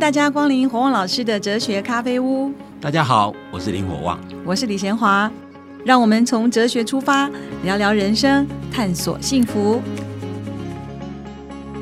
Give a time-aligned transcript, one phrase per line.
[0.00, 2.50] 大家光临火旺老师的哲学咖啡屋。
[2.80, 5.30] 大家好，我是林火旺，我是李贤华。
[5.84, 7.30] 让我们从哲学出发，
[7.64, 9.78] 聊聊人生，探索幸福。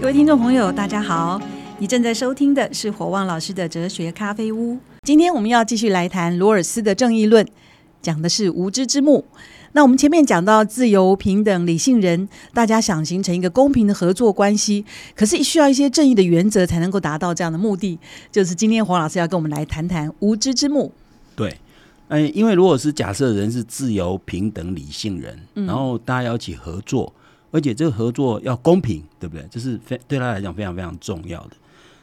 [0.01, 1.41] 各位听众朋友，大家好，
[1.79, 4.77] 你正在收听的是火旺老师的哲学咖啡屋。
[5.05, 7.47] 今天我们要继续来谈罗尔斯的正义论，
[8.03, 9.25] 讲的是无知之幕。
[9.73, 17.99] 那我们前面讲到自由、平等、理性人，大家想形成一个公平的合作关系，可是需要一些正义的原则才能够达到这样的目的。
[18.33, 20.91] 就是今天黄老师要跟我们来谈谈无知之幕。
[21.37, 21.55] 对，
[22.09, 27.13] 哎，因为如果是假设人是自由、平等、理性人，然后大家要一起合作，
[27.51, 29.47] 而且这个合作要公平，对不对？
[29.51, 31.51] 这是非对他来讲非常非常重要的。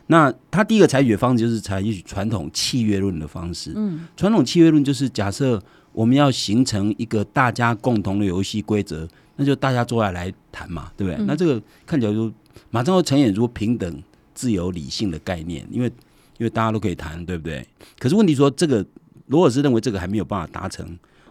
[0.07, 3.73] 那他第一个采取的方式就是采取传统契约论的方式。
[3.75, 5.61] 嗯，传统契约论就是假设。
[5.95, 9.07] 我们要形成一个大家共同的游戏规则，
[9.37, 11.25] 那就大家坐下来谈嘛，对不对？
[11.25, 12.29] 那这个看起来就
[12.69, 15.87] 马上会呈现出平等、自由、理性的概念，因为
[16.37, 17.65] 因为大家都可以谈，对不对？
[17.97, 18.85] 可是问题说，这个
[19.27, 20.85] 罗尔斯认为这个还没有办法达成，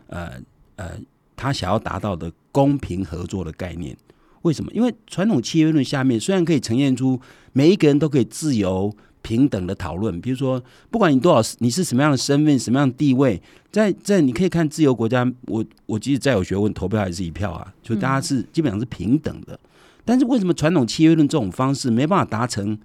[0.06, 0.33] 呃
[0.77, 0.93] 呃，
[1.37, 3.95] 他想要达到的公平合作的概念，
[4.43, 4.73] 为什么？
[4.73, 7.21] 因为传统契约论下面虽然可以呈现出
[7.53, 8.95] 每一个人都可以自由。
[9.25, 13.41] 平等的讨论，比如说，不管你多少，你是什么样的身份、什么样的地位，
[13.72, 19.58] 在在你可以看自由国家，我我即使再有学问，投票还是一票啊，就大家是基本上是平等的。
[20.05, 22.78] 但是为什么传统契约论这种方式没办法达成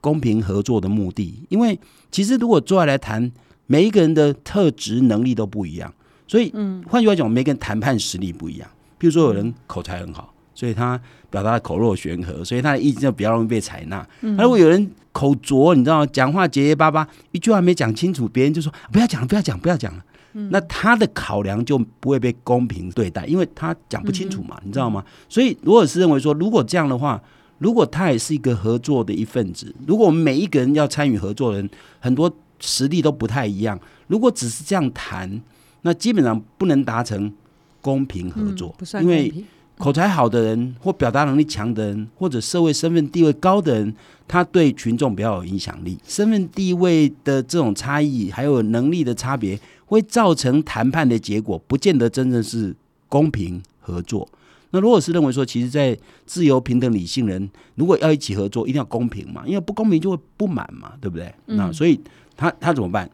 [0.00, 1.44] 公平合作的目的？
[1.48, 1.78] 因为
[2.12, 3.32] 其实如果坐下来谈，
[3.66, 5.92] 每一个人的特质能力都不一样，
[6.28, 8.68] 所以，嗯，换句话讲，每个人谈判实力不一样。
[8.98, 10.33] 比如说，有人口才很好。
[10.54, 14.06] 所以他表达的口若悬河，所以他的意见就比较容易被采纳。
[14.20, 16.06] 如果有人口拙，你知道吗？
[16.06, 20.04] 讲话结结巴巴，一句话没讲清楚，别人就说不要讲了，不要讲，不要讲了。
[20.50, 25.04] 那他的考量就不会被公平对待，因为他讲不清楚嘛，你知道吗？
[25.28, 27.20] 所以罗尔斯认为说，如果这样的话，
[27.58, 31.70] 如果他也是一个合作的一份子，如果我们每一个人要参与合作的人，
[32.00, 33.78] 很多实力都不太一样，
[34.08, 35.40] 如果只是这样谈，
[35.82, 37.32] 那基本上不能达成
[37.80, 39.32] 公平合作，因为。
[39.76, 43.94] 口才好的人，或表达能力强的人，或者社会身份地位高的人，
[44.28, 45.98] 他对群众比较有影响力。
[46.06, 52.74] 身份地位的这种差异，还有能力的差别，会造成谈判的结果不见得真正是
[53.08, 54.28] 公平合作。
[54.70, 61.34] 那如果是认为说，其实，在自由、平等、理性人，如果要一起合作，一定要公平嘛，因为不公平就会不满嘛，对不对？
[61.46, 62.00] 那所以
[62.36, 63.10] 他他怎么办？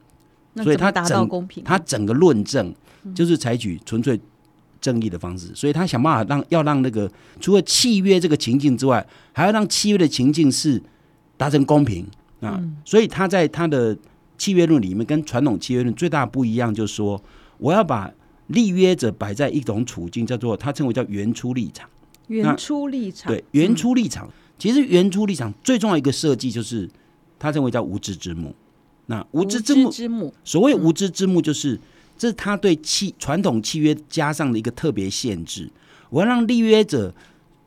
[0.62, 2.74] 所以他达到公平，他整个论证
[3.14, 4.20] 就是采取纯粹。
[4.80, 10.82] 正义的方式，所以他想办法让要让那个除了契约这个情境之外，还要让契约的情境是
[11.36, 12.06] 达成公平
[12.40, 12.58] 啊。
[12.84, 13.96] 所以他在他的
[14.38, 17.22] 契约论里面跟传统契约论最大不一样，就是说
[17.58, 18.10] 我要把
[18.46, 21.88] 立约者摆在一种处境，叫做他称为叫原初立场。
[22.28, 26.88] 原初立场对原初立场，其实原初立场最重要一个设计就是
[27.38, 28.54] 他称为叫无知之幕。
[29.06, 31.78] 那无知之幕，所谓无知之幕就是。
[32.20, 35.70] 这是他对契传统契约加上的一个特别限制。
[36.10, 37.14] 我要让立约者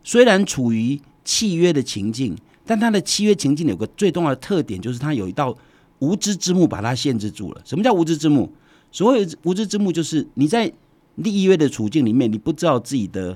[0.03, 5.57] 虽然处于契约的情境，但他的契约情境有个最重要的特点，就是他有一道
[5.97, 7.61] 无知之幕把它限制住了。
[7.65, 8.47] 什么叫无知之幕？
[8.91, 10.71] 所谓无知之幕，就是你在
[11.15, 13.35] 立约的处境里面，你不知道自己的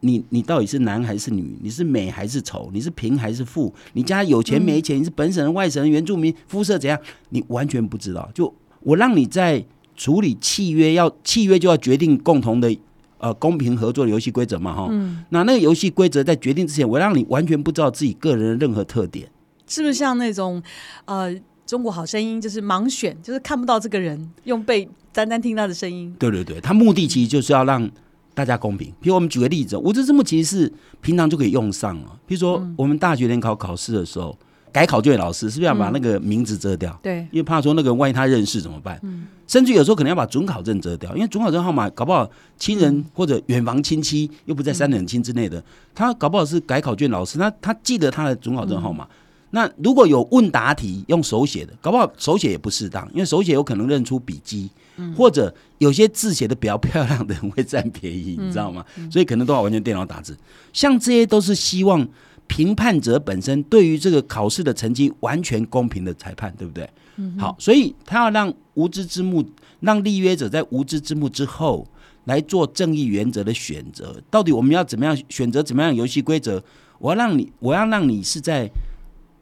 [0.00, 8.28] 你你到底是男还是女，你是美还是丑，你是贫还是富，你家有钱没钱，你是本省人外省人原住民，肤色怎样，你完全不知道。
[8.34, 9.64] 就我让你在。
[10.00, 12.74] 处理契约要契约就要决定共同的
[13.18, 14.90] 呃公平合作的游戏规则嘛哈，
[15.28, 19.30] 那那个游戏规则在决定之前，我让你完全不知道自己个人的任何特点，
[19.66, 20.62] 是不是像那种
[21.04, 21.30] 呃
[21.66, 26.16] 中国好声音就是盲选，就是看不到这个人，用被单单听他的声音？
[26.18, 27.86] 对对对，他目的其实就是要让
[28.32, 28.90] 大家公平。
[29.02, 30.72] 比如我们举个例子，无知之幕其实是
[31.02, 32.18] 平常就可以用上了。
[32.26, 34.34] 比如说我们大学联考考试的时候。
[34.72, 36.98] 改考卷老师是不是要把那个名字遮掉？
[37.02, 38.98] 对，因为怕说那个万一他认识怎么办？
[39.02, 42.28] 嗯，甚至有时候可能要把准考证遮掉，因为准考证号码搞不好
[42.58, 45.62] 亲人或者远房亲戚又不在三等亲之内的，
[45.94, 49.06] 他搞不好是改考卷老师，他他记得他的准考证号码。
[49.50, 54.70] 那如果有问答题用手写的，搞不好手写也不适当，因为手写有可能认出笔迹，
[55.16, 58.84] 或者有些字写的比较漂亮的人会占便宜，你知道吗？
[59.10, 60.36] 所以可能都要完全电脑打字。
[60.72, 62.08] 像这些都是希望。
[62.50, 66.90] 评判者本身对于这个考试的成绩完全公平的裁判，对不对？
[67.38, 69.44] 好，所以他要让无知之幕，
[69.78, 71.86] 让立约者在无知之幕之后
[72.24, 74.20] 来做正义原则的选择。
[74.28, 76.60] 到底我们要怎么样选择怎么样游戏规则？
[76.98, 78.68] 我要让你，我要让你是在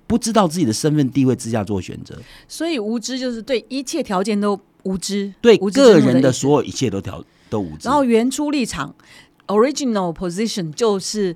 [0.07, 2.15] 不知道自己的身份地位之下做选择。
[2.47, 7.89] 所以无知就是对一切条件都无知，对个人的所有一切都条都无知。
[7.89, 8.95] 然后原初立场
[9.47, 11.35] （original position） 就是。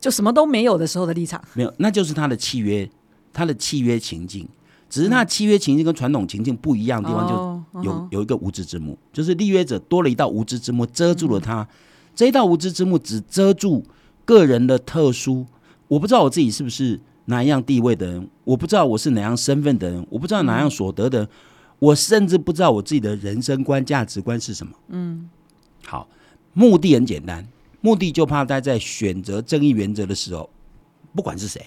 [0.00, 2.90] 就什么都没有的时候的立场，没有，那就是他的契约，
[3.32, 4.48] 他的契约情境。
[4.88, 11.68] 只是那契约情境跟传统情境不一样的地方，就哦有、有一个无知之幕，就是立约者多了一道无知之幕，遮住了他。
[12.12, 13.84] 这一道无知之幕只遮住
[14.24, 15.46] 个人的特殊，
[15.86, 21.28] 我不知道我自己是不是哪一样地位的人，我不知道我是哪样身份的人，我不知道哪样所得的人，
[21.78, 24.72] 我甚至不知道我自己的人生观、价值观是什么。
[24.88, 25.30] 嗯，
[25.86, 26.08] 好，
[26.52, 27.46] 目的很简单，
[27.80, 30.48] 目的就怕大家在选择正义原则的时候，
[31.14, 31.64] 不管是谁，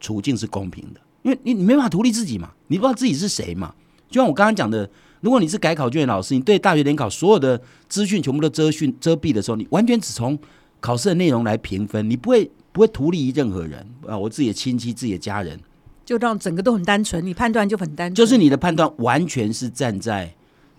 [0.00, 3.74] 处境是公平的，因为你你没办法独立自己嘛，你不知道自己是谁嘛。
[4.08, 4.88] 就像我刚刚讲的，
[5.20, 10.38] 如果你是改考卷的老师，你对大学联考所有的资讯全部都遮讯遮蔽的时候，你完全只从
[10.80, 13.84] 考试的内容来评分，你不会不会图利于任何人。
[14.06, 15.58] 啊，我自己的亲戚、自己的家人，
[16.04, 20.32] 就让整个都很单纯，你判断就很单纯，就是你的判断完全是站在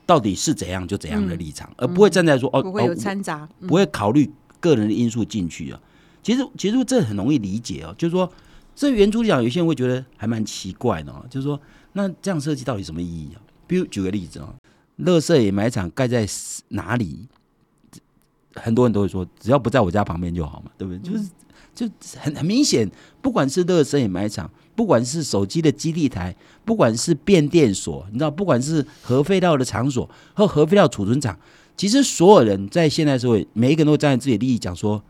[0.06, 3.50] 到底是怎样就怎样的立场，而不会站在说哦不会有哦掺杂。
[3.60, 4.32] 嗯不会考虑
[4.68, 5.80] 个人的因素进去啊。
[6.22, 8.30] 其实其实这很容易理解哦，就是说
[8.76, 11.60] 这原著讲，有些人会觉得还蛮奇怪的哦，就是说
[11.94, 13.42] 那这样设计到底什么意义啊？
[13.66, 14.54] 比如举个例子啊、
[14.98, 16.28] 乐色掩埋场盖在
[16.70, 17.28] 哪里？
[18.56, 21.12] 很多人都会说，只要不在我家旁边就好嘛，对不对？
[21.12, 21.30] 就是
[21.76, 21.88] 就
[22.20, 22.90] 很很明显，
[23.22, 26.36] 不管是乐色掩埋场，不管是手机的基地台，
[26.66, 31.38] 不管是变电所，你知道，不管是核废料的场所和核废料储存厂，
[31.78, 35.02] 其实所有人在现代社会，每一个人都站在自己的利益讲说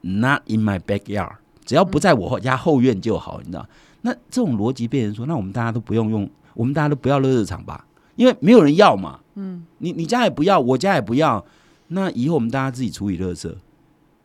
[0.00, 1.32] ，not in my backyard，
[1.64, 3.68] 只要不在我家后院就好，你知道？
[4.02, 7.84] 那这种逻辑被人说，那我们大家都不用用，我们大家都不要热热场吧，
[8.14, 9.18] 因为没有人要嘛。
[9.34, 11.44] 嗯，你你家也不要，我家也不要，
[11.88, 13.52] 那以后我们大家自己处理垃圾，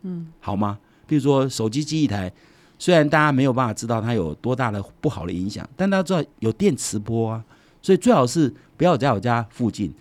[0.03, 0.77] 嗯，好吗？
[1.07, 2.31] 比如说手机记忆台，
[2.77, 7.43] 虽然大家没有办法知道它有多大的不好的影响，但大家知道有电磁波啊，
[7.81, 9.91] 所以最好是不要在我家附近，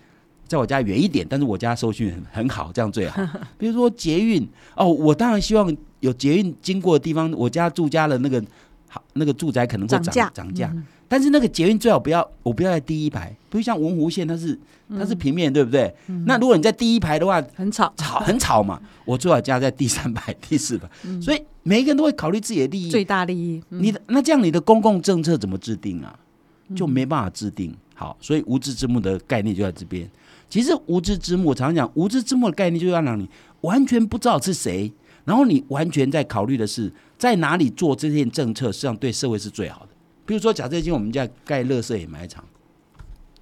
[0.51, 3.25] 在我家远一点，但是我家收讯很很好，这样最好。
[3.57, 4.45] 比如说捷运
[4.75, 8.43] 哦，我当然希望有捷运经过的地方，我家住家的那个
[8.89, 10.75] 好那个住宅可能会涨涨价涨价，
[11.07, 14.59] 但是那个捷运最好不要，我不要在第一排，不是像文湖线，它是
[14.89, 15.93] 它是平面，对不对？
[16.25, 20.89] 那如果你在第一排的话，很吵，吵很吵嘛，我最好家在第三排、第四排，
[21.21, 22.91] 所以每一个人都会考虑自己的利益。
[22.91, 23.63] 最大利益。
[23.69, 26.13] 嗯你的那这样你的公共政策怎么制定啊？
[26.75, 27.73] 就没办法制定。
[27.93, 30.09] 好，所以无知之幕的概念就在这边。
[30.51, 33.27] 其实无知之幕，我常常讲无知之幕的概念，就是要让你
[33.61, 34.91] 完全不知道是谁，
[35.23, 39.89] 然后你完全在考虑的是在哪里做这件政策，实际上对社会是最好的。
[40.25, 42.43] 比如说，假设今天我们在盖乐色掩埋场，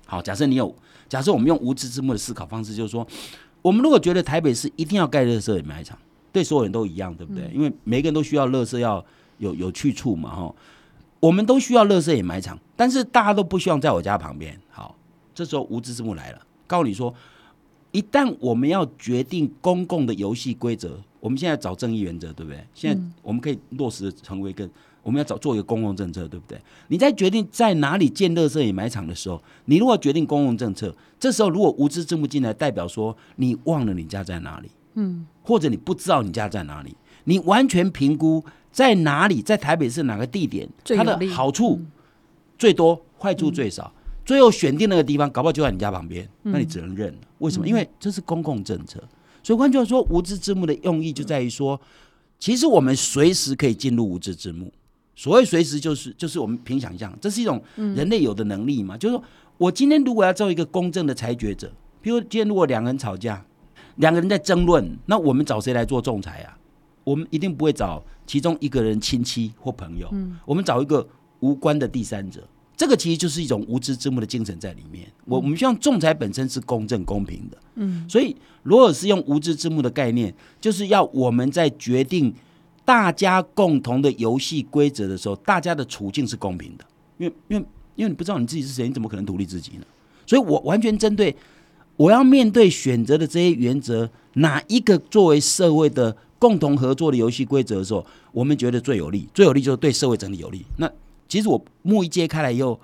[0.06, 0.74] 好，假设你有，
[1.10, 3.06] 假设我们用无知之幕的思考方式，就是说，
[3.64, 5.98] 我们如果觉得台北市一定要盖乐色掩埋场，
[6.32, 7.50] 对所有人都一样，对不对？
[7.52, 9.04] 因为每个人都需要乐色要
[9.40, 10.56] 有有去处嘛，哈。
[11.20, 14.56] 我们都需要乐色掩埋场，但是大家都不希望在我家旁边。
[14.70, 14.96] 好，
[15.34, 17.12] 这时候无知之幕来了，告诉你说，
[17.92, 22.64] 一旦我们要决定公共的游戏规则，我们现在找正义原则，对不对？
[22.76, 24.70] 现在我们可以落实成为一个，
[25.02, 26.62] 我们要找做一个公共政策，对不对？
[26.90, 41.82] 你在决定在哪里建乐色掩埋场的时候，你如果决定公共政策，这时候如果无知政府进来，代表说你忘了你家在哪里，嗯，或者你不知道你家在哪里，你完全评估在哪里，在台北市哪个地点，它的好处
[42.60, 43.92] 最多，坏处最少。
[44.30, 47.18] 最后选定那个地方，搞不好就在你家旁边，那你只能认了。
[47.40, 47.68] 为什么？
[47.68, 49.04] 因为这是公共政策。
[49.42, 51.82] 所以换句话说，无知之幕的用意就在于说，
[52.38, 54.72] 其实我们随时可以进入无知之幕。
[55.16, 58.96] 所谓随时，就是就是我们凭想象，这是一种人类有的能力嘛。
[58.96, 59.24] 就是说
[59.58, 63.44] 我今天如果要做一个公正的裁决者，比如今天如果两个人吵架，
[63.96, 66.56] 两个人在争论，那我们找谁来做仲裁啊？
[67.04, 70.08] 我们一定不会找其中一个人亲戚或朋友，
[70.46, 72.48] 我们找一个无关的第三者。
[72.80, 75.06] 这个其实就是一种无知之幕的精神在里面。
[75.26, 78.34] 我我们希望仲裁本身是公正公平的，嗯，所以
[78.64, 82.34] 罗尔斯用无知之幕的概念，就是要我们在决定
[82.86, 86.86] 大家共同的游戏规则的时候，大家的处境是公平的。
[87.18, 87.66] 因为因为
[87.98, 89.86] 因为你不知道你自己是谁，你怎么可能独立自己呢？
[90.26, 91.36] 所以我完全针对
[91.98, 100.66] 我要面对选择的这些原则，哪一个作为社会的共同合作的游戏规则的时候，我们觉得最有利，最有利就是对社会整体有利。
[100.78, 100.90] 那
[101.30, 102.78] 其实我幕一揭开来以后，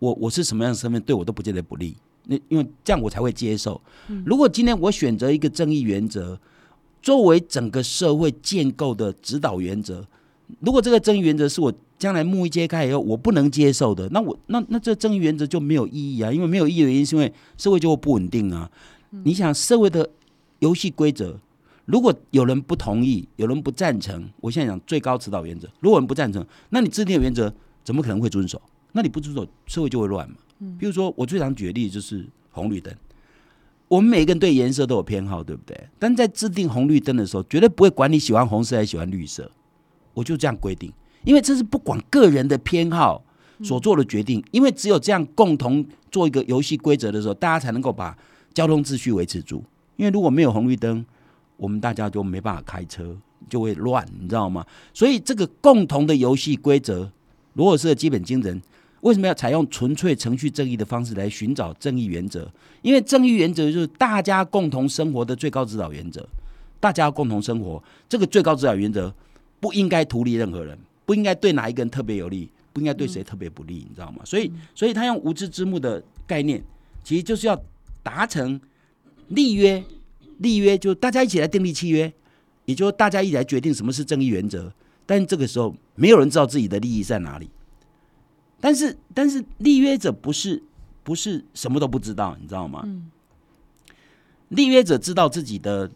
[0.00, 1.94] 我我是什么样的身份，对我都不见得不利。
[2.24, 3.80] 那因为这样我才会接受。
[4.24, 6.38] 如果今天我选择一个正义原则，
[7.02, 10.04] 作为整个社会建构的指导原则，
[10.60, 16.32] 如果这个正义原则是我将来幕一揭开以后我不能接受的，那我那那这正义原则就没有意义啊！
[16.32, 18.70] 因为没有意义的原因是因为社会就会不稳定啊。
[19.24, 20.08] 你想社会的
[20.60, 21.38] 游戏规则，
[21.84, 27.52] 如果有人不同意，有人不赞成，我现在讲最高指导原则，如果有人不赞成，那你制定的原则
[27.90, 28.62] 怎么可能会遵守？
[28.92, 30.36] 那你不遵守，社会就会乱嘛。
[30.78, 32.94] 比如说，我最常举的例子就是红绿灯。
[33.88, 35.76] 我们每个人对颜色都有偏好，对不对？
[35.98, 39.50] 但在制定红绿灯的时候，绝对不会管你喜欢红色还是喜欢绿色，
[40.14, 40.92] 我就这样规定，
[41.24, 43.24] 因为这是不管个人的偏好，
[43.64, 48.16] 所做的决定，因为只有这样共同做一个游戏规则的时候，大家才能够把
[48.54, 49.64] 交通秩序维持住。
[49.96, 51.04] 因为如果没有红绿灯，
[51.56, 53.16] 我们大家就没办法开车，
[53.48, 54.64] 就会乱，你知道吗？
[54.94, 57.10] 所以这个共同的游戏规则，
[57.60, 58.62] 罗尔斯的基本精神，
[59.02, 62.50] 为什么要采用纯粹程序正义的方式来寻找正义原则？
[62.80, 66.26] 因为正义原则就是大家共同生活的最高指导原则。
[66.80, 69.12] 大家共同生活，这个最高指导原则
[69.60, 74.22] 不应该图利任何人，不应该对哪一个人特别有利，不应该对谁特别不利，你知道吗？
[74.24, 76.64] 所以，所以他用无知之幕的概念，
[77.04, 77.62] 其实就是要
[78.02, 78.58] 达成
[79.28, 79.84] 立约，
[80.38, 82.10] 立约就大家一起来订立契约，
[82.64, 84.72] 也就是大家一起来决定什么是正义原则。
[85.04, 87.50] 但这个时候，没有人知道自己的利益在哪里。
[88.60, 90.62] 但是，但是立约者不是
[91.04, 92.84] 不是什么都不知道，你知道吗？
[94.48, 95.90] 立约者知道自己的。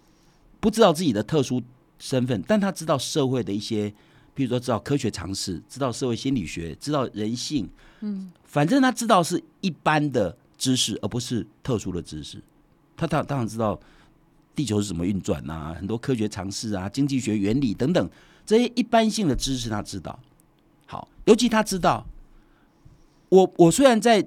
[0.61, 1.63] 不知道自己的特殊
[1.99, 3.93] 身份，但他知道社会的一些，
[4.35, 7.69] 比如说知道科学常识，知道社会心理学，知道人性，
[8.01, 12.43] 嗯，反正他知道是一般的知识，而不是特殊的知识。
[12.97, 13.79] 他当当然知道
[14.55, 18.09] 地球是怎么运转啊，很多科学常识啊，经济学原理等等
[18.47, 20.19] 这些一般性的知识他知道。
[20.87, 22.07] 好，尤其他知道，
[23.29, 24.27] 我我虽然在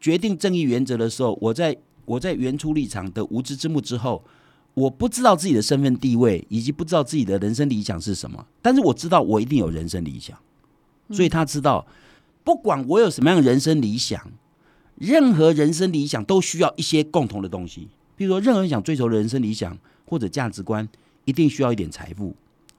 [0.00, 4.22] 决定正义原则的时候，我在我在原初立场的无知之幕之后。
[4.74, 10.36] 我不知道自己的身份地位，以及不知道自己的人生理想是什么，但是我知道我一定有人生理想，
[11.10, 11.86] 所以他知道，
[12.42, 14.32] 不管我有什么样的人生理想，
[14.96, 17.88] 任何人生理想都需要一些共同的东西。
[18.16, 20.88] 比如说，任何人想追求人生理想或者价值观，
[21.24, 22.34] 一定需要一点财富，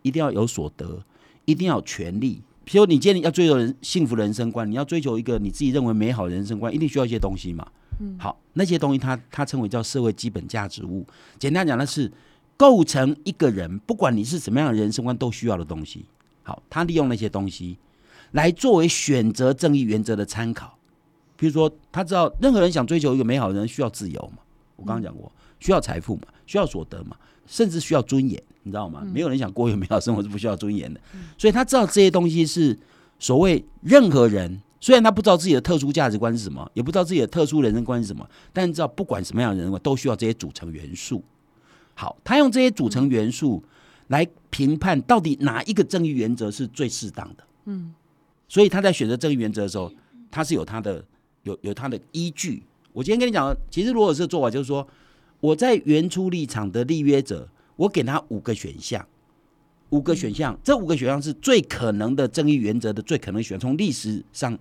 [0.05, 1.03] 一定要有所得，
[1.45, 2.39] 一定要有权利。
[2.63, 7.67] 比如你今天要追求人幸福人生观，你要追求一个你自己认为美好人生观，一定需要一些东西嘛。
[7.99, 11.03] 嗯好，那些东西它它称为叫社会基本价值物。
[11.39, 12.11] 简单讲的是
[12.55, 16.05] 构成一个人，不管你是什么样的人生观都需要的东西。
[16.43, 17.75] 好，他利用那些东西
[18.33, 20.77] 来作为选择正义原则的参考。
[21.35, 24.43] 比如说，他知道任何人想追求一个美好的人需要自由嘛？
[24.75, 26.23] 我刚刚讲过，需要财富嘛？
[26.45, 27.17] 需要所得嘛？
[27.47, 29.01] 甚至需要尊严，你知道吗？
[29.05, 30.99] 没有人想过有美好生活是不需要尊严的。
[31.37, 32.77] 所以他知道这些东西是
[33.17, 34.61] 所谓任何人。
[34.81, 41.23] 虽然他不知道自己的特殊价值观是什么，也不知道自己的特殊人生观是什么，但知道不管什么样的人观都需要这些组成元素。
[41.95, 43.63] 好，他用这些组成元素
[44.07, 47.43] 来评判到底哪一个正义原则是最适当的。
[47.65, 47.95] 嗯，
[48.47, 49.91] 所以他在选择正义原则的时候，
[50.29, 51.03] 他是有他的
[51.43, 52.61] 有有他的依据。
[52.93, 54.87] 我今天跟你讲，其实罗尔斯的做法就是说，
[55.39, 59.05] 我在原初立场的立约者，我给他五个选项。
[59.91, 63.57] 五个选项，这五个选项是最可能的正义原则的最可能选。
[63.57, 64.57] 从历史上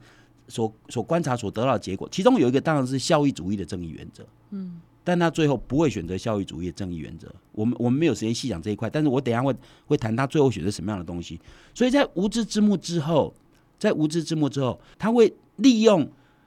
[0.47, 4.25] 所所观察所得到的结果，其中有一个当然是效益主义的正义原则。
[4.50, 7.35] 嗯，但他最后不会选择效益主义的正义原则。
[7.52, 9.52] 我们我们没有时间细讲这一块，但是我等下会
[9.87, 11.40] 会谈他最后选择什么样的东西。
[11.75, 13.35] 所以在无知之幕之后，
[13.78, 16.06] 在无知之幕之后，他会利用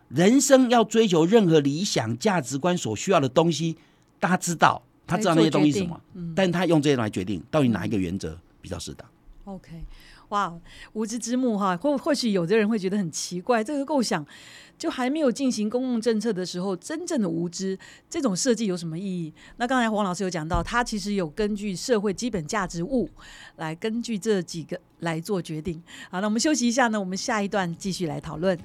[0.09, 3.75] 人生要追求任何理想价值观所需要的东西，
[4.19, 5.99] 大家知道他知道那些东西什么，
[6.35, 8.37] 但他用这些来决定到底哪一个原则。
[8.59, 9.07] 比较适当。
[9.45, 9.81] OK，
[10.27, 10.53] 哇，
[10.91, 14.25] 无知之幕哈，或或许有的人会觉得很奇怪，这个构想
[14.77, 19.33] 就还没有进行公共政策的时候，真正的无知这种设计有什么意义？
[19.55, 23.09] 那刚才黄老师有讲到，他其实有根据社会基本价值物
[23.55, 25.81] 来根据这几个来做决定。
[26.09, 28.59] 好，那我们休息一下呢，我们下一段继续来讨论。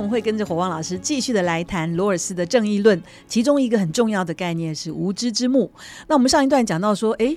[0.00, 5.70] 我们会跟着火旺老师继续的来谈罗尔斯的正义论，其中一个很重要的概念是无知之幕。
[6.08, 7.36] 那我们上一段讲到说，哎，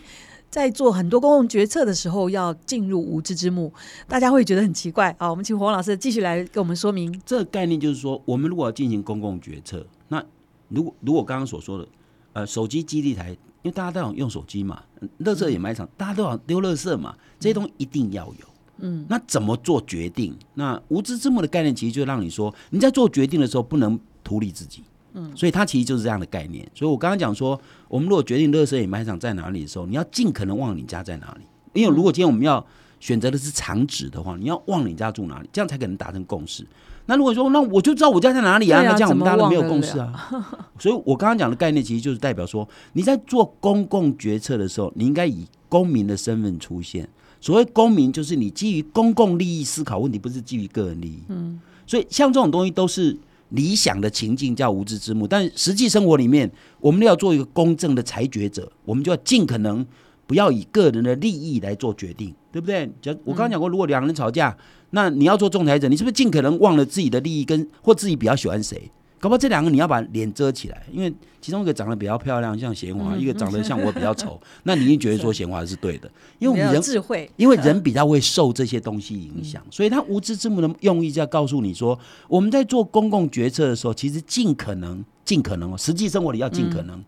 [0.50, 3.74] 在做很多公共决策的时候要进入无知之幕，
[4.08, 5.30] 大家会觉得很奇怪啊。
[5.30, 10.24] 我们请火旺老师继续来跟我们说明这个概念，就是说，我们如果要进行公共决策，那
[10.70, 11.86] 如果如果刚刚所说的，
[12.32, 14.82] 呃，手机基地台，因为大家都想用手机嘛，
[15.18, 18.53] 乐色也卖场，大家都想丢乐色嘛，这些东西一定要有。
[18.80, 20.36] 嗯，那怎么做决定？
[20.56, 24.84] 那无知之幕的概念其实就让你说，你在做决定的时候不能图利自己。
[25.14, 26.68] 嗯，所以它其实就是这样的概念。
[26.74, 31.46] 所以我刚刚讲说，我们如果决定乐色掩埋场在哪里的时候，你要尽可能忘你家在哪里。
[31.74, 32.66] 因为如果今天我们要
[33.00, 36.66] 选择的是长址的话，你要忘你家住哪里，这样才可能达成共识。
[37.06, 40.48] 那如果说那我就知道我家在哪里啊，那这样我们大家都没有共识啊。
[40.80, 47.08] 所以我刚刚讲的概念其实就是代表说，你在做公共决策的时候，你应该以公民的身份出现。
[47.44, 51.20] 所谓公民，就是你基于公共利益思考问题，不是基于个人利益。
[51.28, 53.18] 嗯，所以像这种东西都是
[53.50, 59.86] 理想的情境叫无知之幕，但实际生活里面，我们要做一个公正的裁决者，我们就要尽可能
[60.26, 62.90] 不要以个人的利益来做决定，对不对？
[63.02, 64.56] 讲我刚刚讲过，如果两人吵架，
[64.92, 68.90] 那你要做仲裁者，你是不是尽可能忘了自己的利益跟或自己比较喜欢谁？
[69.24, 87.02] 搞不好这两个你要把脸遮起来，因为其中一个长得比较漂亮，像贤华；一个长得像我比较丑， 那你一定觉得说贤华是对的， 因为我们人智慧，因为人比较会受这些东西影响，所以他无知之幕的用意就要告诉你说，我们在做公共决策的时候，其实尽可能、尽可能哦，实际生活里要尽可能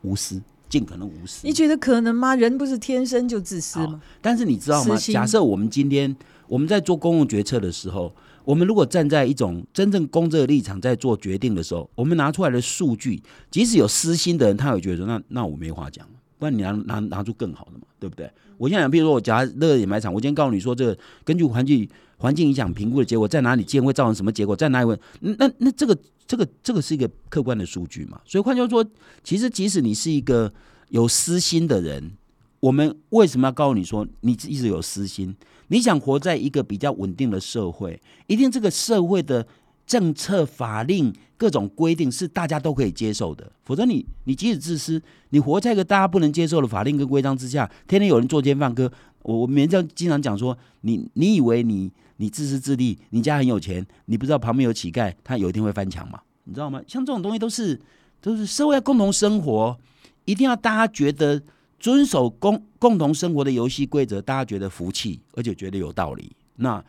[0.00, 0.40] 无私，
[0.70, 1.46] 尽可能无私。
[1.46, 2.34] 你觉得可能吗？
[2.34, 4.00] 人不是天生就自私吗？
[4.22, 4.96] 但是你知道吗？
[4.96, 6.16] 假设我们今天
[6.48, 8.10] 我们在做公共决策的时候。
[8.44, 16.06] 我们如果站在一种真正公正的立场在做决定的时候，我们拿出来的数据，即使有私心的人，他会觉得说：“那那我没话讲，
[16.38, 24.98] 不然你拿拿拿出更好的嘛，对不对？”我现在讲，比如说我假乐野买场，我今天告诉你说，这个根据环境环境影响评估的结果，在哪里建会造成什么结果，在哪里问？
[25.20, 25.96] 那那这个
[26.26, 28.20] 这个这个是一个客观的数据嘛？
[28.24, 28.84] 所以换句话说，
[29.24, 30.52] 其实即使你是一个
[30.90, 32.12] 有私心的人，
[32.60, 35.34] 我们为什么要告诉你说你一直有私心？
[35.72, 39.46] 你想活在一个比较稳定的社会，一定这个社会的
[39.86, 43.50] 政策、法令、各种规定是大家都可以接受的。
[43.64, 48.92] 否则，你你即使自私，你活在一个大家不能接受的法令跟规章之下，天天有人作奸犯科。
[49.22, 56.20] 我我们常经常讲说，你你以为你你自私自利，你家很有钱，你不知道旁边有乞丐，他有一天会翻墙吗？
[56.44, 56.82] 你知道吗？
[56.86, 57.80] 像这种东西都是
[58.20, 59.78] 都是社会要共同生活，
[60.26, 61.40] 一定要大家觉得。
[61.82, 66.30] 遵守共共同生活的游戏规则，大家觉得服气，而且觉得有道理。
[66.56, 66.82] 那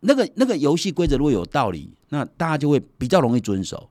[0.00, 3.90] 那个那个游戏规则如果有道理，那大家就会比较容易遵守。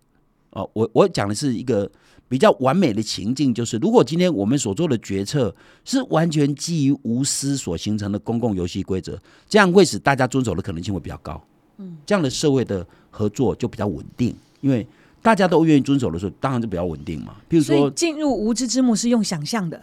[0.49, 1.87] 哦，我我讲的是一个
[2.27, 11.39] 比较完美的情境，就是如果今天我们所做的决策是完全基于无私所形成的公共游戏规则，这样会使大家遵守的可能性会比较高。
[11.77, 14.87] 嗯，这样的社会的合作就比较稳定，因为
[15.21, 17.35] 大家都愿意遵守的时候，当然就比较稳定嘛。
[17.47, 19.79] 比如说，进入无知之幕是用想象的。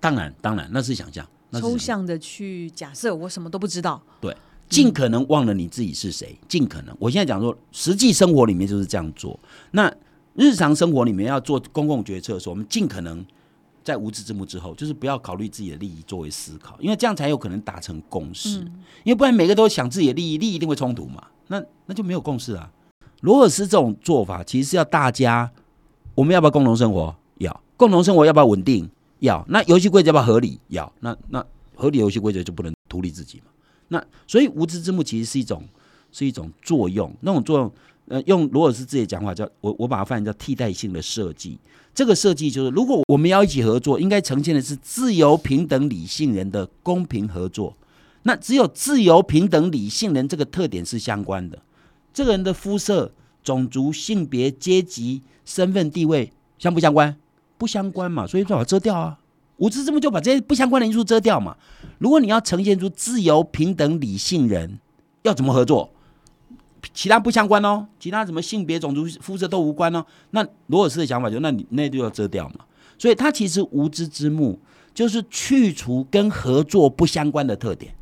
[0.00, 4.02] 当然，当然，那是想象，抽象的去假设，我什么都不知道。
[4.20, 4.34] 对，
[4.68, 6.96] 尽可能忘了你自己是谁，尽可能。
[6.98, 9.38] 我现在讲说，实际生活里面就是这样做。
[9.72, 9.92] 那
[10.34, 13.24] 日常生活里面要做公共决策的时候，我们尽可能
[13.84, 18.60] 在无知之幕之后，就是不要考虑自己的利益作为思考，因为这样才有可能达成共识。
[19.04, 21.26] 因为不然每个都想自己的利益，利益一定会冲突嘛。
[21.48, 22.70] 那那就没有共识啊。
[23.20, 25.50] 罗尔斯这种做法，其实是要大家，
[26.14, 27.14] 我们要不要共同生活？
[27.38, 28.88] 要共同生活，要不要稳定？
[29.20, 30.60] 要那游戏规则要不要合理？
[30.68, 33.44] 要那那合理游戏规则就不能图利自己嘛？
[33.88, 35.62] 那所以无知之幕其实是一种
[36.12, 37.72] 是一种作用，那种作用
[38.08, 41.58] 呃，用罗尔斯自己的讲话叫我我把它翻译叫替代性的设计。
[41.94, 47.76] 这个设计就是，如果我们要一起合作，应该呈现的是自由、平等、理性人的公平合作。
[48.22, 51.58] 那只有自由、平等、理性人这个特点是相关的。
[52.12, 57.16] 这个人的肤色、种族、性别、阶级、身份、地位相不相关？
[57.60, 59.18] 不相关嘛，所以最好遮掉啊。
[59.58, 61.54] 无知之幕就把这些不相关的因素遮掉嘛。
[61.98, 64.78] 如果你要呈现出自由、平等、理性人，
[65.24, 65.90] 要怎么合作？
[66.94, 70.02] 其他不相关哦，其他什么性别、种族、肤色都无关哦。
[70.30, 72.64] 那罗尔斯的想法就，那你那就要遮掉嘛。
[72.96, 74.58] 所以他其实无知之幕
[74.94, 77.92] 就是去除跟合作不相关的特点。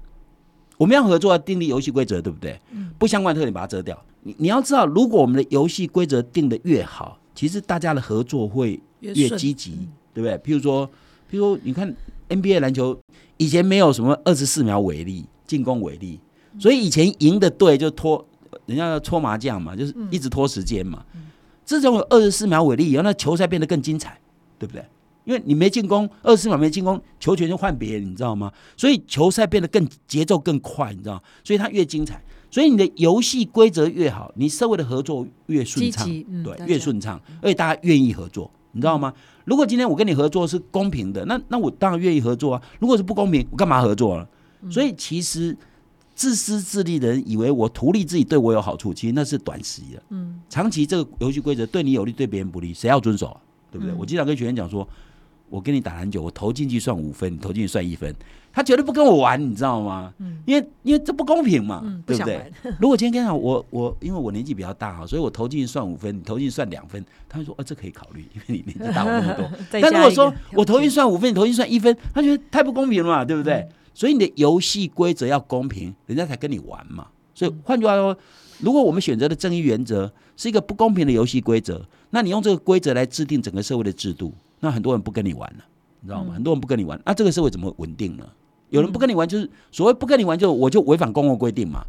[0.77, 2.61] 我们要合作要订立游戏规则，对不对？
[2.71, 4.01] 嗯不相关特点把它遮掉。
[4.23, 8.81] 你你要知道，如果我们的游戏规则定的越好，其实大家的合作会。
[9.01, 10.37] 越积极，对不对？
[10.39, 10.87] 譬如说，
[11.31, 11.95] 譬如说，你看
[12.29, 12.99] NBA 篮球
[13.37, 16.19] 以前没有什么二十四秒违例进攻违例，
[16.59, 18.27] 所以以前赢的队就拖，
[18.67, 21.05] 人家要搓麻将嘛，就是一直拖时间嘛。
[21.65, 24.19] 自从有二十四秒违例以后，那球赛变得更精彩，
[24.59, 24.85] 对不对？
[25.25, 28.51] 因为你没进攻，二十四秒没进攻，球权就换别人，你知道吗？
[28.79, 31.23] 所以球赛变得更节奏更快，你知道？
[31.45, 32.19] 所以它越精彩，
[32.51, 36.09] 所以你的游戏规则越好，你社会的合作越顺畅，
[36.43, 38.51] 对，越顺畅，而且大家愿意合作。
[38.73, 39.13] 你知道吗？
[39.45, 42.63] 如果今天我跟你合作是公平的，那那我当然愿意合作啊。
[42.79, 44.29] 如果是不公平，我干嘛合作了？
[44.71, 45.57] 所以其实
[46.15, 50.03] 自私自利的人以为我图利自己对我有好处，其实那是短期的。
[50.11, 53.41] 嗯，长期这个游戏规则对你有利，对别人不利，谁要遵守啊？
[53.71, 53.95] 对不对？
[53.95, 54.87] 我经常跟学员讲说。
[55.51, 58.15] 我跟你打篮球，我投进去算五分，你投进去算一分，
[58.59, 60.13] 他绝对不跟我玩，你知道吗？
[60.19, 62.53] 嗯，因为因为这不公平嘛，对不对？
[62.81, 69.49] 如果今天跟他我我因为我年纪比较大哈，所以我投进去算五分，你投进去算两分，他会说啊这可以考虑，因为你年纪大我那么多。
[69.81, 73.69] 但如果说我投进算五分，你投进算一分，他觉得太不公平了嘛，对不对？
[73.95, 77.07] 所以你的游戏规则要公平，人家才跟你玩嘛。
[77.37, 78.17] 所以换句话说，
[78.59, 84.35] 如果我们选择的正义原则是一个不公平的游戏规则，那你用这个规则来制定整个社会的制度。
[84.59, 85.65] 那很多人不跟你玩了，
[86.01, 86.35] 你知道吗？
[86.35, 88.27] 很多人不跟你玩，那这个社会怎么稳定呢？
[88.71, 91.85] 有人不跟你玩，就是所谓不跟你玩，就我就违反公共规定嘛，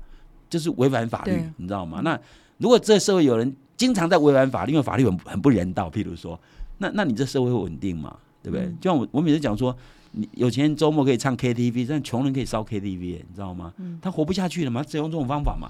[0.50, 2.02] 就是违反法律，你知道吗？
[2.04, 2.20] 那
[2.58, 5.90] 如果这社会有人经常在违反法律，因为法律很很不人道。
[5.90, 6.40] 譬如说，
[6.80, 8.16] 那那你这社会会稳定吗？
[8.42, 8.66] 对不对？
[8.82, 9.76] 就像我我每次讲说，
[10.12, 13.74] 你有钱人周末可以唱 KTV，但穷人可以烧 KTV，你知道吗？
[14.02, 15.70] 他活不下去了嘛，只用这种方法嘛。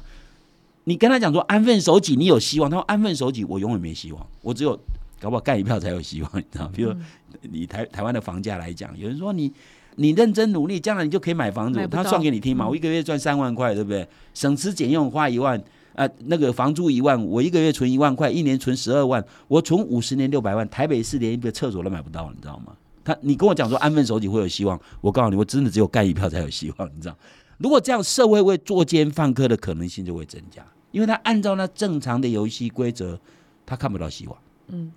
[0.85, 2.69] 你跟他讲说安分守己，你有希望。
[2.69, 4.79] 他说安分守己，我永远没希望，我只有
[5.19, 6.67] 搞不好干一票才有希望，你知道？
[6.69, 6.93] 比如
[7.41, 9.51] 你台台湾的房价来讲，有人说你
[9.99, 11.87] 你认真努力，将来你就可以买房子。
[11.91, 14.07] 他算给你听嘛，我一个月赚三万块，对不对？
[14.33, 15.61] 省吃俭用花一万，
[15.93, 22.73] 啊，那个房租一万，我一个月存一万块，一年存十二万，我存五十年六百万，台北市连一个厕所都买不到，你知道吗？
[23.03, 27.17] 他你跟我讲说安分守己会有希望，我告诉你，我真的只有干一票才有希望，你知道？
[27.57, 30.63] 如果这样，社会会作奸犯科的可能性就会增加。
[30.91, 33.19] 因为他按照那正常的游戏规则，
[33.65, 34.37] 他看不到希望。
[34.69, 34.91] 嗯，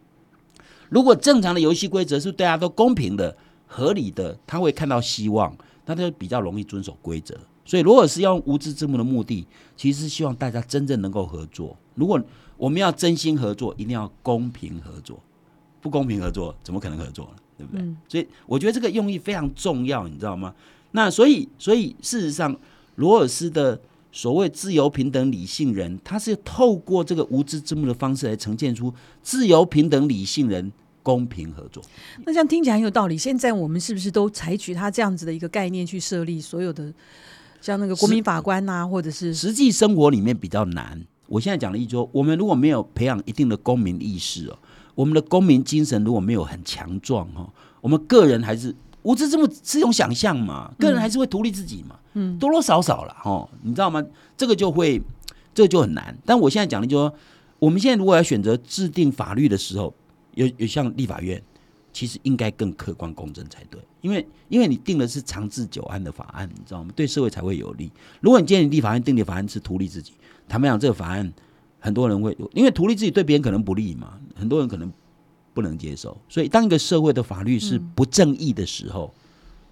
[0.88, 3.36] 如果正常的游戏规则是对大家都公平的、
[3.72, 5.56] 合理的，他会看到希望，
[5.86, 7.34] 那他就比较容易遵守规则。
[7.64, 11.76] 所以，如果是要用无知之幕的目的，其实是希望大家真正能够合作。
[11.94, 12.22] 如果
[12.56, 15.18] 我们要真心合作，一定要公平合作。
[15.80, 17.32] 不公平合作，怎么可能合作呢？
[17.56, 17.84] 对不对？
[18.08, 20.54] 所以，我觉得这个用意非常重要，你知道吗？
[20.90, 22.54] 那所以，所以事实上，
[22.96, 23.80] 罗尔斯的。
[24.14, 30.70] 所谓自由、平等、理性人，他是透过这个无知之幕的方式来呈现出自由、平等、理性人
[31.02, 31.82] 公平合作。
[32.24, 33.16] 那这样听起来很有道理。
[33.18, 36.92] 现在我们是不是都采取他这样子的一个概念去设立所有的
[37.60, 41.04] 像那个国民法官呐，或者是实际生活里面比较难？
[41.26, 44.58] 我现在讲了一说，我们如果没有培养一定的公民意识哦，
[44.94, 48.74] 我们的公民精神如果没有很强壮哈，我们个人还是。
[49.04, 50.72] 无知这么是用想象嘛？
[50.78, 51.98] 个人还是会独立自己嘛？
[52.14, 54.00] 嗯，多多少少了哦，你知道吗？
[54.36, 55.02] 这个就会，
[55.52, 56.16] 这个就很难。
[56.24, 57.18] 但我现在讲的就是说，
[57.58, 59.92] 我们现在如果要选择制定法律的时候，
[60.34, 61.42] 有有像立法院，
[61.92, 63.80] 其实应该更客观公正才对。
[64.00, 66.92] 因为因为你定的是长治久安的法案，你知道吗？
[66.96, 67.90] 对社会才会有利。
[68.20, 70.12] 如果你今天立法院定的法案是图利自己，
[70.48, 71.32] 坦白讲，这个法案
[71.78, 74.92] 很多人会因为图利自己对别人可能不利嘛，很多人可能。
[75.54, 79.12] 不能接受，所以当一个社会的法律是不正义的时候，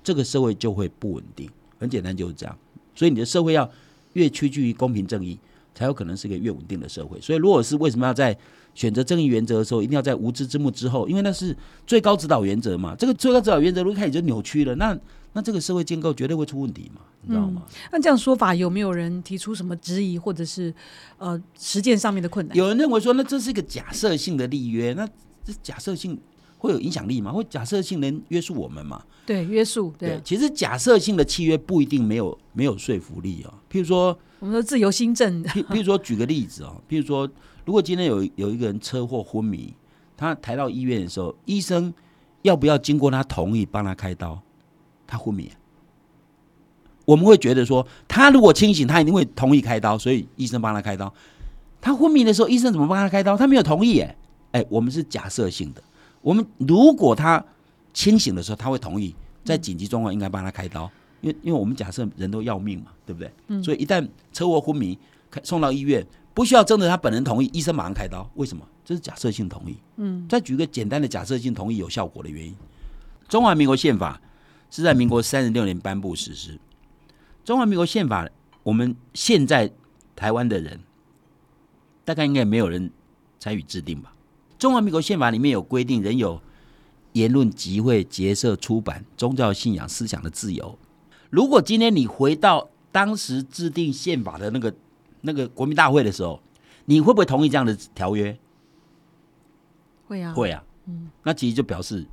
[0.04, 1.48] 这个社会就会不稳定。
[1.78, 2.54] 很简单就是这样。
[2.94, 3.66] 所以你的社会要
[4.12, 5.38] 越趋近于公平正义，
[5.74, 7.18] 才有可能是一个越稳定的社会。
[7.18, 8.36] 所以如果是为什么要在
[8.74, 11.08] 选择正义原则的时候，一定要在无知之幕之后？
[11.08, 11.56] 因为那是
[11.86, 12.94] 最高指导原则嘛。
[12.96, 14.98] 这个最高指导原则如果开始就扭曲了，那
[15.32, 17.62] 那这个社会建构绝对会出问题嘛，你知道吗？
[17.92, 20.74] 那这样说法有没有人提出什么质疑，或者是
[21.18, 22.56] 呃实践上面的困难？
[22.56, 25.08] 有人认为说，那这是一个假设性的立约，那。
[25.42, 26.20] 这假设性
[26.58, 27.32] 会有影响力吗？
[27.32, 29.02] 会假设性能约束我们吗？
[29.24, 29.90] 对，约束。
[29.98, 33.48] 对，其实假设性的契约不一定没有没有说服力啊。
[33.72, 35.42] 譬如说，我们说自由新政。
[35.44, 37.26] 譬譬如说，举个例子哦，譬如说，
[37.70, 39.72] 如果今天有有一个人车祸昏迷，
[40.16, 41.94] 他抬到医院的时候，医生
[42.42, 44.42] 要不要经过他同意帮他开刀？
[45.06, 45.48] 他昏迷，
[47.04, 51.14] 我们会觉得说，他如果清醒，他一定会同意开刀，所以医生帮他开刀。
[51.80, 53.36] 他昏迷的时候，医生怎么帮他开刀？
[53.36, 54.16] 他没有同意，哎。
[54.50, 55.80] 哎，我们是假设性的。
[56.22, 57.40] 我们如果他
[57.94, 63.30] 清醒的时候，他会同意在紧急状况应该帮他开刀，因为因为我们假设人都要命嘛，对不对？
[63.46, 63.62] 嗯。
[63.62, 64.98] 所以一旦车祸昏迷，
[65.44, 68.28] 送到医院，不需要征得他本人同意，医生马上开刀。
[68.34, 68.66] 为什么？
[68.84, 69.76] 这是假设性同意。
[69.96, 70.26] 嗯。
[70.28, 72.54] 再举个简单的假设性同意有效果的原因：
[73.28, 74.20] 中华民国宪法
[74.70, 76.58] 是在民国三十六年颁布实施。
[77.44, 78.28] 中华民国宪法，
[78.62, 79.70] 我们现在
[80.14, 80.80] 台湾的人
[82.04, 82.90] 大概应该没有人
[83.38, 84.12] 参与制定吧？
[84.58, 86.40] 中华民国宪法里面有规定，人有
[87.12, 90.78] 言论、集会、结社、出版、宗教信仰、思想的自由。
[91.30, 94.74] 如果今天你回到当时制定宪法的那个
[95.22, 96.40] 那个国民大会的时候，
[96.86, 98.38] 你会不会同意这样的条约？
[100.06, 100.64] 会啊，会啊。
[100.86, 102.06] 嗯，那其实就表示，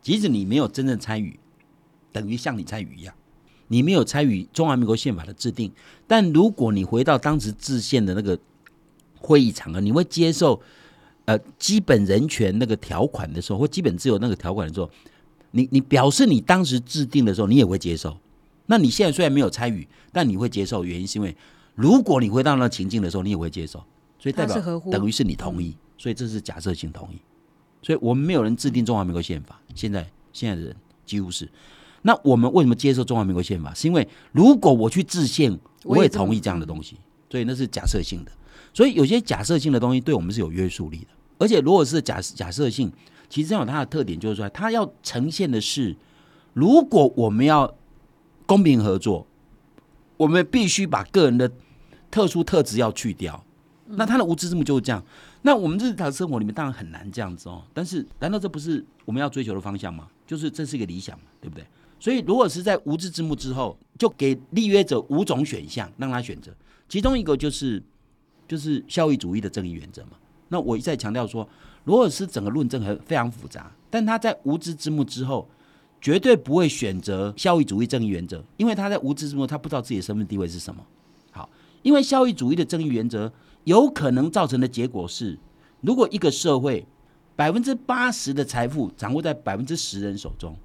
[0.00, 1.38] 即使你没有真正参与，
[2.12, 3.14] 等于像你参与一样，
[3.68, 5.72] 你没有参与中华民国宪法的制定。
[6.06, 8.38] 但如果你回到当时制宪的那个
[9.18, 10.60] 会议场合，你会接受。
[11.26, 14.88] 呃，基本人权那个条款的时候，或基本自由那个条款的时候，
[15.50, 18.16] 你你表示你当时制定的时候，你也会接受。
[18.66, 21.36] 那你现在虽然没有参与，但你会接受，原因是因为
[21.76, 23.78] 如果你回到那情境的时候，你也会接受，
[24.18, 24.60] 所以代表
[24.90, 27.20] 等于是你同意，所以这是假设性同意。
[27.82, 31.48] 所以我们没有人制定中华民国宪法，现在现在的人几乎是。
[32.02, 33.72] 那我们为什么接受中华民国宪法？
[33.74, 36.96] 是因为如果我去制宪，我也同意这样的东西，
[37.30, 38.32] 所以那是假设性的。
[38.74, 41.08] 所以有些假设性的东西对我们是有约束力的。
[41.38, 42.90] 而且，如果是假假设性，
[43.28, 45.94] 其实有它的特点，就是说，它要呈现的是，
[46.54, 47.74] 如果我们要
[48.46, 49.26] 公平合作，
[50.16, 51.52] 我们必须把个人的
[52.10, 53.42] 特殊特质要去掉。
[53.88, 55.02] 那他的无知之幕就是这样。
[55.42, 57.62] 那我们日常生活里面当然很难这样子哦。
[57.72, 60.08] 但是，难道这不是我们要追求的方向吗？
[60.26, 61.64] 就是这是一个理想嘛，对不对？
[62.00, 66.52] 所以，如果是在无知之幕之后，就给立约者五种选项让他选择，
[66.88, 67.80] 其中一个就是
[68.48, 70.10] 就是效益主义的正义原则嘛。
[70.48, 71.48] 那我一再强调说，
[71.84, 75.48] 罗尔斯整个论证很非常复杂，但他在无知之幕之后，
[76.00, 80.84] 绝对不会选择效益主义正义原则，因为他在无知之幕，他不知道自己的身份地位是什么。
[81.86, 83.32] 好，因为效益主义的正义原则
[83.64, 85.38] 有可能造成的结果是，
[85.80, 86.86] 如果一个社会
[87.36, 90.56] 百分之八十的财富掌握在百分之十人手中，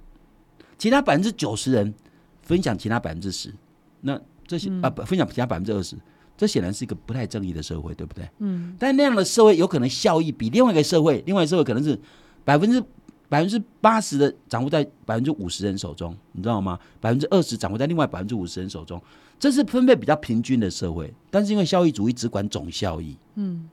[0.76, 1.94] 其他百分之九十人
[2.42, 3.54] 分享其他百分之十，
[4.00, 5.96] 那这些啊不分享其他百分之二十。
[6.36, 8.28] 这显然是一个不太正义的社会，对不对？
[8.38, 8.74] 嗯。
[8.78, 11.96] 但那样的社会有可能效益比另外一个社会，另外一个社会可能是
[12.44, 12.82] 百分之
[13.28, 16.78] 百分之八十的掌握在百分之五十人手中，你知道吗？
[17.00, 19.00] 百分之二十掌握在另外百分之五十人手中，
[19.42, 21.12] 这是分配比较平均的社会。
[21.28, 23.68] 但是因为效益主义只管总效益，嗯，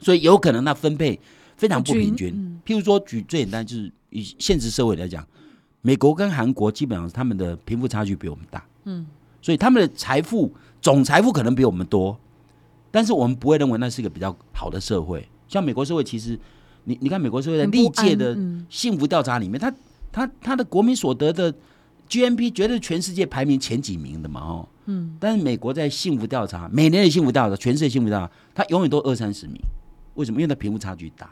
[0.00, 1.20] 所以有可能那分配
[1.56, 2.60] 非常不平均。
[2.66, 5.24] 譬如说，举最简单就是以现实社会来讲，
[5.82, 9.06] 美国跟韩国基本上他们的贫富差距比我们大，嗯，
[9.40, 10.52] 所以他们的财富。
[10.80, 12.16] 总财富可能比我们多，
[12.92, 15.28] 但是我们不会认为那是一个比较好的社会。
[15.48, 16.38] 像美国社会，其实
[16.84, 18.38] 你你看美国社会在历届的
[18.70, 19.74] 幸福调查里面，他
[20.12, 21.52] 他他的国民所得的
[22.08, 24.68] GNP 绝对全世界排名前几名的嘛哦。
[24.86, 25.16] 嗯。
[25.20, 29.60] 但是美国在幸福调查每年的幸福调查，全世界幸福调查，它永远都二三十名。
[30.14, 30.40] 为什么？
[30.40, 31.30] 因为它贫富差距大。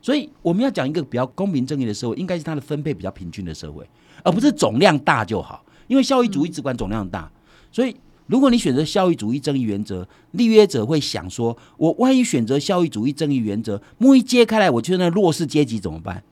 [0.00, 3.88] 所以我们要讲一个比较公平正义的社会，应该是它的分配比较平均的社会，
[4.22, 5.64] 而不是总量大就好。
[5.86, 7.30] 因为效益主义只管总量大，
[7.72, 7.96] 所以。
[8.28, 16.22] 如果你选择效益主义正义原则，立约者会想说：我万一选择效益主义正义原则，幕一揭开来，我觉得那弱势阶级怎么办？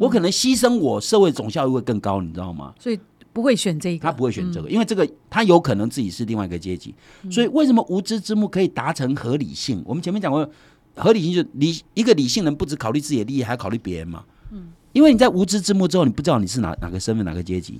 [0.00, 2.72] 我可能牺牲我社会总效益会更高，你知道吗？
[2.80, 2.98] 所以
[3.34, 6.94] 不会选这个，他不会选这个，因为这个他有可能自己是另外一个阶级。
[7.30, 9.82] 所以为什么无知之幕可以达成合理性？
[9.84, 10.50] 我们前面讲过，
[10.94, 14.24] 合理性就理一个理性人不只考虑自己的利益，还要考虑别人嘛。
[14.52, 17.78] 嗯，因为你在无知之幕之后，你不知道你是哪哪个身份、哪个阶级，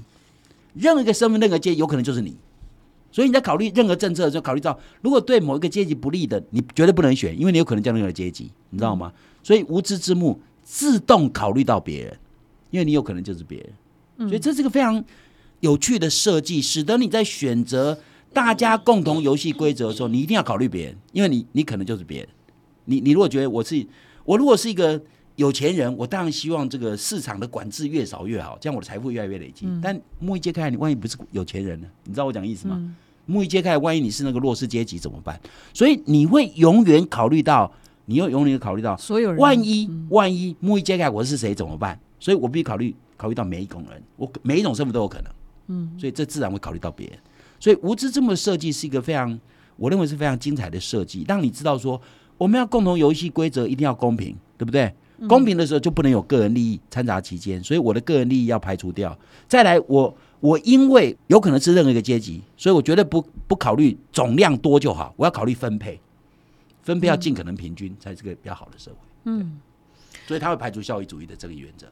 [0.75, 2.37] 任何一个身份、任何阶级，有可能就是你。
[3.11, 9.11] 所以你在考虑任何政策的时候，考虑到如果对某一个阶级不利的，你绝对不能选，因为你有可能降低了阶级，你知道吗？
[9.43, 10.39] 所以无知之幕
[10.73, 12.17] 自动考虑到别人，
[12.71, 14.29] 因为你有可能就是别人。
[14.29, 15.05] 所以这是个非常
[15.59, 17.99] 有趣的设计，使得你在选择
[18.33, 22.29] 大家共同游戏规则的时候，你一定要考虑别人，因为你你可能就是别人。
[22.85, 23.85] 你你如果觉得我是
[24.25, 25.03] 我如果是一个
[25.35, 29.67] 有钱人，我当然希望这个市场的管制越少越好，这样我的财富越来越累积。
[29.83, 31.89] 但木易揭开，你万一不是有钱人呢？
[32.05, 32.95] 你知道我讲意思吗？
[33.27, 35.41] 木易揭开，万一你是那个弱势阶级怎么办？
[35.75, 37.73] 所以你会永远考虑到，
[38.11, 39.39] 你又永远考虑到所有人。
[39.39, 41.97] 万一万一木易揭开，我是谁怎么办？
[42.19, 45.33] 所以我必须考虑考虑到每一种人，我每一种身份都有可能。
[45.69, 47.17] 嗯，所以这自然会考虑到别人。
[47.61, 49.39] 所以无知这么设计是一个非常，
[49.77, 52.01] 我认为是非常精彩的设计，让你知道说
[52.37, 54.93] 我们要共同游戏规则一定要公平，对不对？
[55.29, 59.17] 公平的时候就不能有个人利益掺杂其间，所以我的个人利益要排除掉。
[59.47, 66.01] 再来，我我因为有可能是任何一个阶级，所以我绝对不不考虑总量多就好，我要考虑分配，
[66.91, 68.97] 分配要尽可能平均，才是个比较好的社会。
[69.27, 69.61] 嗯，
[70.27, 71.87] 所以他会排除效益主义的这个原则。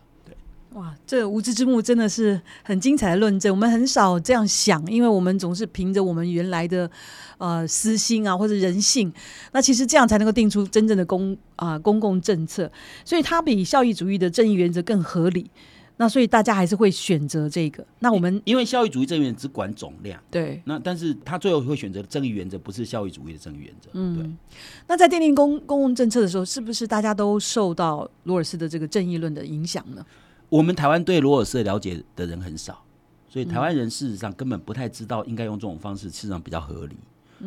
[0.72, 3.50] 哇，这无知之幕真的是很精彩的论证。
[3.50, 6.90] 我们很少这样想，因为我们总是凭着我们原来的
[7.38, 9.10] 呃私心啊或者人性。
[9.52, 12.70] 那其实这样才能够定出真正的公啊公共政策，
[13.04, 15.50] 所以它比效益主义的正义原则更合理。
[15.98, 17.84] 那所以大家还是会选择这个。
[17.98, 20.62] 那我们因为效益主义正义原则只管总量，对。
[20.64, 23.90] 那但是他最后会选择正义原则，不是效益主义的正义原则。
[23.92, 24.56] 嗯，对。
[24.86, 30.06] 那在奠定公公共政策的时候，是不是大家都受到罗尔斯的这个正义论的影响呢？
[30.48, 32.82] 我们台湾对罗尔斯了解的人很少，
[33.28, 36.96] 所以台湾人事实上根本不太知道应该用这种方式，事实上比较合理。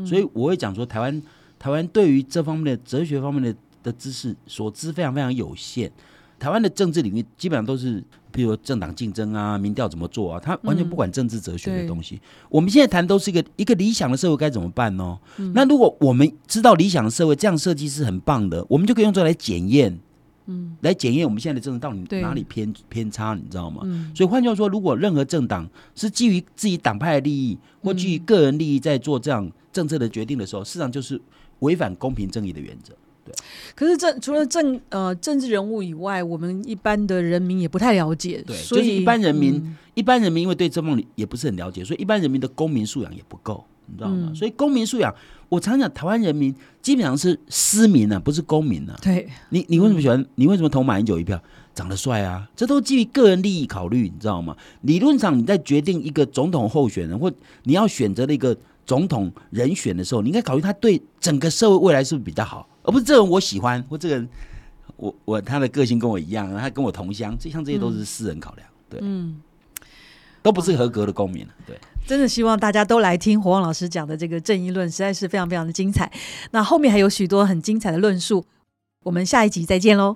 [0.06, 1.24] 所以我会讲说，台湾
[1.58, 5.92] 台湾对于这方面的哲学方面的的知识所知非常非常有限。
[6.42, 12.20] 台湾的政治领域基本上都是，比如政党竞争啊、民调怎么做啊，他完全不管政治哲学的东西。
[12.50, 15.20] 我们现在谈都是一个一个理想的社会该怎么办呢？
[15.54, 20.00] 那如果我们知道理想的社会这样设计是很棒的，我们就可以用这来检验。
[20.48, 23.84] 嗯，来检验我们现在的政治到底哪里偏偏差，你知道吗？
[24.16, 31.22] 所以换句话说，如果任何政党是基于自己党派的利益或基于个人利益在做这样政策的决定的时候，事实上就是
[31.60, 32.96] 违反公平正义的原则。
[33.32, 33.44] 对。
[33.76, 38.44] 可是政除了政呃政治人物以外，我们一般的人民也不太了解。
[38.46, 44.32] 对，所以一般人民一般人民因为对这方面也不是很了解，所以一般人民的公民素养也不够，你知道吗？
[44.36, 45.14] 所以公民素养。
[45.50, 48.98] 我常讲，台湾人民基本上是私民啊，不是公民啊。
[49.02, 50.26] 对，你你为什么喜欢？
[50.36, 51.42] 你为什么投马英九一票？
[51.76, 54.56] 长得帅啊，这都基于个人利益考虑，你知道吗？
[54.82, 57.32] 理论上，你在决定一个总统候选人或
[57.64, 64.30] 你要选择的一个总统人选的时候，你应该考虑他对整个社会未来是不是比较好，而不是这个人我喜欢或这个人
[64.98, 69.42] 我我他的个性跟我一样，他跟我同乡，这像这些都是私人考量，对，嗯，
[70.42, 71.80] 都不是合格的公民对。
[72.08, 76.12] 真的希望大家都来听火旺老师讲的这个正义论，实在是非常非常的精彩。
[76.50, 78.44] 那后面还有许多很精彩的论述。
[79.04, 80.16] 我们下一集再见喽。